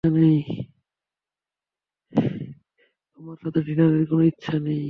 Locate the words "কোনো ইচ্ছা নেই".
4.09-4.79